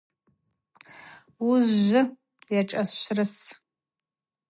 [1.47, 2.01] Уыжвжвы
[2.53, 3.35] йашӏашврыс.